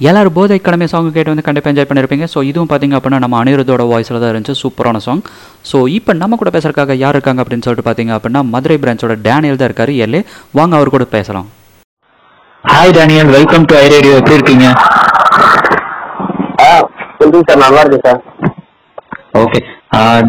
எல்லாரும் 0.06 0.34
போதை 0.36 0.56
கடமை 0.66 0.86
சாங் 0.90 1.06
கேட்டு 1.14 1.32
வந்து 1.32 1.44
கண்டிப்பாக 1.46 1.70
என்ஜாய் 1.72 1.86
பண்ணியிருப்பீங்க 1.90 2.26
ஸோ 2.32 2.38
இதுவும் 2.48 2.68
பார்த்தீங்க 2.72 2.96
அப்படின்னா 2.98 3.18
நம்ம 3.24 3.36
அனிருத்தோட 3.42 3.84
வாய்ஸில் 3.92 4.18
தான் 4.22 4.30
இருந்துச்சு. 4.32 4.54
சூப்பரான 4.62 5.00
சாங் 5.06 5.22
ஸோ 5.70 5.78
இப்போ 5.98 6.12
நம்ம 6.22 6.36
கூட 6.40 6.50
பேசுறதுக்காக 6.56 6.96
யார் 7.02 7.16
இருக்காங்க 7.16 7.42
அப்படின்னு 7.44 7.66
சொல்லிட்டு 7.66 7.86
பார்த்தீங்க 7.88 8.12
அப்படின்னா 8.16 8.42
மதுரை 8.54 8.76
பிரான்ச்சோட 8.84 9.16
டேனியல் 9.26 9.58
தான் 9.60 9.68
இருக்காரு. 9.70 9.94
எல்லே 10.04 10.20
வாங்க 10.58 10.76
அவர் 10.78 10.94
கூட 10.96 11.06
பேசலாம். 11.16 11.48
Hi 12.64 12.94
Daniel 12.98 13.32
welcome 13.36 13.66
to 13.70 13.76
I 13.82 13.84
radio 13.94 14.14
எப்படி 14.20 14.38
இருக்கீங்க? 14.38 14.66
சார். 16.60 17.62
நல்லா 17.66 17.82
இருக்கு 17.84 18.00
சார். 18.06 18.20
ஓகே 19.42 19.60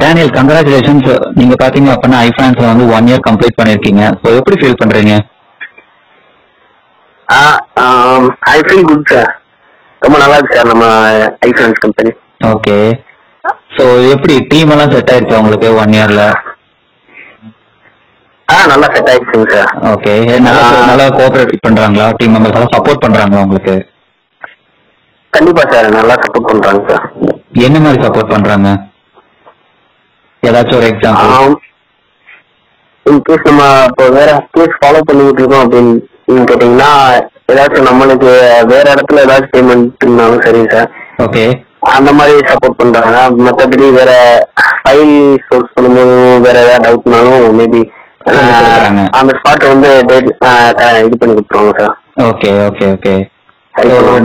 டேனியல் 0.02 0.36
கங்க்ராச்சுலேஷன்ஸ் 0.38 1.10
நீங்க 1.40 1.56
பாத்தீங்க 1.64 1.90
அப்படின்னா 1.96 2.20
ஐஃபேன்ஸ்ல 2.30 2.70
வந்து 2.72 2.86
ஒன் 2.98 3.10
இயர் 3.12 3.28
கம்ப்ளீட் 3.28 3.60
பண்ணிருக்கீங்க. 3.60 4.04
ஸோ 4.22 4.28
எப்படி 4.40 4.58
ஃபீல் 4.62 4.80
பண்றீங்க? 4.84 5.16
ஐ 8.54 8.60
ஃபீல் 8.68 8.88
குட் 8.92 9.10
சார் 9.14 9.30
ரொம்ப 10.02 10.16
நல்லா 10.22 10.36
இருக்கு 10.38 10.58
சார் 10.58 10.72
நம்ம 10.72 10.86
ஐஃபோன்ஸ் 11.48 11.82
கம்பெனி 11.86 12.12
ஓகே 12.50 12.78
ஸோ 13.76 13.84
எப்படி 14.14 14.36
டீம் 14.52 14.72
எல்லாம் 14.74 14.94
செட் 14.94 15.12
ஆயிருச்சு 15.14 15.40
உங்களுக்கு 15.40 15.70
ஒன் 15.82 15.96
இயர்ல 15.98 16.24
ஆ 18.48 18.56
நல்லா 18.66 18.88
செட் 18.94 19.10
ஆயிடுச்சுங்க 19.12 19.48
சார். 19.54 19.72
ஓகே 19.92 20.14
நல்லா 20.46 20.62
நல்லா 20.90 21.06
கோஆபரேட் 21.18 21.66
பண்றாங்களா? 21.66 22.06
டீம் 22.20 22.34
மெம்பர்ஸ் 22.36 22.56
எல்லாம் 22.58 22.74
சப்போர்ட் 22.76 23.04
பண்றாங்களா 23.04 23.44
உங்களுக்கு? 23.46 23.76
கண்டிப்பா 25.34 25.64
சார் 25.72 25.88
நல்லா 25.98 26.16
சப்போர்ட் 26.24 26.50
பண்றாங்க 26.52 26.82
சார். 26.90 27.04
என்ன 27.66 27.80
மாதிரி 27.80 28.04
சப்போர்ட் 28.06 28.34
பண்றாங்க? 28.34 28.70
ஏதாச்சும் 30.44 30.80
ஒரு 30.80 30.88
எக்ஸாம்பிள் 30.92 31.56
இன்கேஸ் 33.06 33.48
நம்ம 33.48 33.62
இப்போ 33.90 34.06
வேற 34.18 34.30
கேஸ் 34.56 34.80
ஃபாலோ 34.80 35.00
பண்ணிட்டு 35.08 35.42
இருக்கோம் 35.42 35.64
அப்படின்னு 35.64 35.94
கேட்டீங்கன்னா 36.50 36.90
ஏதாச்சும் 37.50 37.90
நம்மளுக்கு 37.90 38.32
வேற 38.72 38.86
இடத்துல 38.94 39.24
ஏதாச்சும் 39.26 39.54
பேமெண்ட் 39.56 40.04
இருந்தாலும் 40.04 40.44
சரி 40.46 40.62
சார் 40.74 40.90
ஓகே 41.26 41.44
அந்த 41.92 42.10
மாதிரி 42.18 42.42
சப்போர்ட் 42.50 42.80
பண்றாங்க 42.80 43.18
மற்றபடி 43.46 43.86
வேற 43.98 44.12
ஃபைல் 44.80 45.14
சோர்ஸ் 45.46 45.74
பண்ணும்போது 45.76 46.16
வேற 46.46 46.56
ஏதாவது 46.66 46.86
டவுட்னாலும் 46.86 47.58
மேபி. 47.60 47.82
அந்த 49.20 49.32
ஸ்பாட் 49.38 49.66
வந்து 49.72 49.90
இது 51.06 51.18
பண்ணி 51.18 51.34
கொடுத்துருவாங்க 51.34 51.74
சார் 51.80 51.94
ஓகே 52.28 52.50
ஓகே 52.68 52.88
ஓகே 52.96 53.14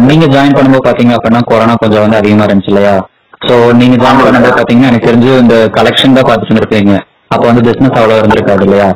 நீங்க 0.09 0.27
ஜாயின் 0.33 0.57
பண்ணும்போது 0.57 0.87
பாத்தீங்க 0.87 1.13
அப்படின்னா 1.17 1.43
கொரோனா 1.51 1.75
கொஞ்சம் 1.83 2.05
வந்து 2.05 2.19
அதிகமா 2.21 2.47
இருந்துச்சு 2.47 2.73
இல்லையா? 2.73 2.95
சோ 3.41 3.55
நீங்க 3.81 3.97
ஜாயின் 4.03 4.21
பண்ணும்போது 4.21 4.59
பாத்தீங்கன்னா 4.59 4.91
எனக்கு 4.91 5.09
தெரிஞ்சு 5.09 5.31
இந்த 5.43 5.57
கலெக்ஷன் 5.77 6.17
தான் 6.19 6.29
பார்த்துட்டு 6.29 6.63
இருப்பீங்க 6.63 6.95
அப்ப 7.31 7.43
வந்து 7.49 7.65
பிசினஸ் 7.69 7.99
அவ்வளவு 8.01 8.21
இருந்திருக்காது 8.23 8.65
இல்லையா? 8.67 8.89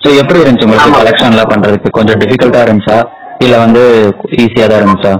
சோ 0.00 0.08
எப்படி 0.22 0.42
இருந்துச்சு 0.42 0.66
உங்களுக்கு 0.68 1.00
கலெக்ஷன் 1.00 1.32
எல்லாம் 1.34 1.50
பண்றதுக்கு? 1.52 1.90
கொஞ்சம் 1.98 2.18
டிஃபிகல்ட்டா 2.22 2.62
இருந்துச்சா? 2.66 2.98
இல்ல 3.40 3.54
வந்து 3.58 3.82
ஈஸியா 4.38 4.66
தான் 4.66 4.80
இருந்துச்சா 4.80 5.12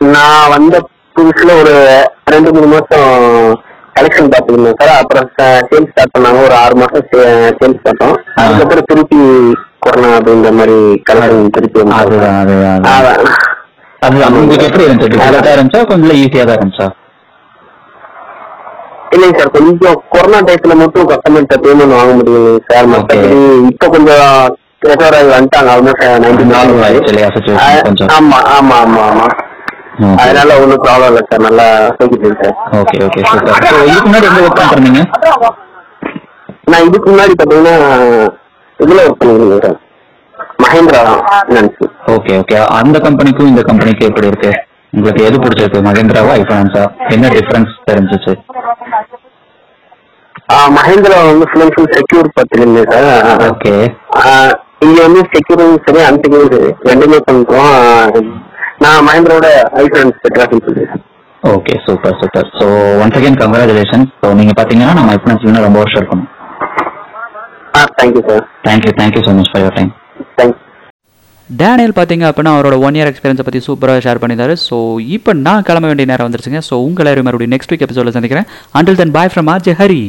நான் 0.00 0.50
வந்த 0.50 0.76
புதுசுல 1.16 1.54
ஒரு 1.60 1.74
ரெண்டு 2.34 2.50
மூணு 2.54 2.68
மாசம் 2.72 3.10
கலெக்ஷன் 3.96 4.30
பார்த்துருந்தேன் 4.32 4.78
சார் 4.80 4.92
அப்புறம் 5.00 5.26
சேல்ஸ் 5.68 5.90
ஸ்டார்ட் 5.90 6.14
பண்ணாங்க. 6.14 6.38
ஒரு 6.46 6.54
ஆறு 6.60 6.74
மாசம் 6.74 7.04
சேல்ஸ் 7.58 7.84
பார்த்தோம். 7.84 8.14
அதுக்கப்புறம் 8.42 8.88
திருப்பி 8.90 9.18
கொரோனா 9.84 10.10
அப்படின்ற 10.18 10.50
மாதிரி 10.58 10.76
கலெக்ஷன் 11.08 11.52
திருப்பி. 11.56 11.80
அதுதான் 14.02 14.36
உங்களுக்கு 14.36 14.66
எப்படி 14.68 14.86
இருந்துச்சு? 14.86 15.18
கொஞ்சம் 15.92 16.16
ஈஸியா 16.22 16.44
தான் 16.44 16.58
இருந்துச்சா 16.58 16.88
இல்லைங்க 19.14 19.38
சார் 19.38 19.54
கொஞ்சம் 19.56 19.96
கொரோனா 20.12 20.38
டயத்துல 20.46 20.74
மட்டும் 20.74 21.08
கஸ்டமர்கிட்ட 21.08 21.56
பேமெண்ட் 21.64 21.98
வாங்க 21.98 22.12
முடியும் 22.18 22.60
சார் 22.68 22.86
மற்றபடி 22.92 23.40
இப்ப 23.70 23.88
கொஞ்சம் 23.88 24.22
ரெக்கவர் 24.82 25.16
ஆகி 25.18 25.30
வந்துட்டாங்க 25.32 25.70
ஆல்மோஸ்ட் 25.72 26.04
நைன்டி 26.24 26.44
கொஞ்சம்? 27.86 28.10
ஆமா 28.16 28.38
ஆமா 28.56 28.76
ஆமா 28.84 29.02
ஆமா. 29.10 29.26
அதனால 30.22 30.54
ஒன்றும் 30.60 30.82
ப்ராப்ளம் 30.84 31.10
இல்லை 31.10 31.22
சார் 31.28 31.44
நல்லா 31.46 31.66
போய்கிட்டு 31.98 32.26
இருக்கு. 32.28 32.48
Sir 32.50 32.78
okay 32.80 32.96
okay 33.06 33.20
super 33.26 33.58
so 33.66 33.82
இதுக்கு 33.84 34.08
முன்னாடி 34.08 34.28
எங்க 34.30 34.42
ஒர்க் 34.44 34.60
பண்ணிருந்தீங்க 34.62 35.02
நான் 36.70 36.86
இதுக்கு 36.88 37.08
முன்னாடி 37.10 37.34
பாத்தீங்கன்னா 37.40 37.76
இதுல 38.80 39.00
ஒர்க் 39.06 39.20
பண்ணிருந்தேன் 39.22 39.64
சார் 39.66 39.78
மஹேந்திரா 40.64 41.00
நினைச்சு 41.50 41.84
ஓகே 42.14 42.32
ஓகே. 42.40 42.56
அந்த 42.78 42.96
கம்பெனிக்கும் 43.06 43.50
இந்த 43.52 43.62
கம்பெனிக்கும் 43.62 44.08
எப்படி 44.10 44.30
இருக்கு? 44.30 44.50
உங்களுக்கு 44.92 45.22
எது 45.26 45.36
பிடிச்சிருக்கு? 45.38 45.80
மகேந்திராவா 45.86 46.32
ஐஃபோன்ஸா 46.40 46.82
என்ன 47.10 47.28
டிஃபரன்ஸ் 47.34 47.72
தெரிஞ்சிச்சு? 47.88 48.32
மஹேந்திரா 50.76 51.18
வந்து 51.24 51.46
ஃபுல் 51.50 51.92
செக்யூர் 51.94 52.28
பார்த்துருந்தேன் 52.36 52.90
சார். 52.92 53.28
ஓகே. 53.48 53.74
இங்க 54.84 54.98
வந்து 55.06 55.20
செக்யூரும் 55.32 55.76
சரி 55.86 56.00
அன்செக்யூரும் 56.08 56.52
சரி. 56.54 56.70
ரெண்டுமே 56.90 57.18
பண்றோம். 57.28 57.72
நான் 58.84 59.04
மஹேந்திராவோட 59.06 59.48
ஐஃபோன் 59.82 60.12
பெட்டரா 60.22 60.46
ஃபீல் 60.50 60.64
பண்ணுறேன் 60.66 61.02
okay 61.42 61.74
super 61.86 62.16
super 62.20 62.48
so 62.58 62.66
once 63.02 63.16
again 63.18 63.38
congratulation 63.40 64.04
so 64.20 64.28
நீங்க 64.40 64.52
பாத்தீங்கன்னா 64.58 64.96
நம்ம 64.98 65.14
ஐஃபோன்ஸ் 65.16 65.64
ரொம்ப 65.66 65.78
வருஷம் 65.82 66.00
இருக்கணும். 66.02 66.28
ஆ 67.78 67.82
thank you 67.98 68.22
sir 68.28 68.44
thank you 68.66 68.92
thank you 69.00 69.22
so 69.26 69.34
much 69.38 69.50
for 69.52 69.64
your 69.64 69.76
time 69.78 69.90
thank you 70.38 70.58
Daniel 71.48 71.94
பார்த்தீங்க 71.96 72.24
அப்படின்னா 72.28 72.52
அவரோட 72.56 72.76
ஒன் 72.86 72.96
இயர் 72.98 73.10
எக்ஸ்பீரியன்ஸை 73.10 73.44
பற்றி 73.46 73.60
சூப்பராக 73.68 74.02
ஷேர் 74.04 74.20
பண்ணியிருந்தாரு 74.20 74.54
ஸோ 74.68 74.76
இப்போ 75.16 75.30
நான் 75.46 75.64
கிளம்ப 75.68 75.88
வேண்டிய 75.90 76.06
நேரம் 76.10 76.26
வந்துருச்சுங்க. 76.28 76.60
ஸோ 76.68 76.74
உங்களை 76.88 77.14
மறுபடியும் 77.26 77.54
நெக்ஸ்ட் 77.54 77.72
வீக் 77.72 77.84
எபிசோட 77.86 78.12
சந்திக்கிறேன். 78.16 78.46
Until 78.78 79.00
then 79.00 79.14
bye 79.16 79.32
from 79.34 79.50
RJ 79.54 79.74
Hari 79.80 80.02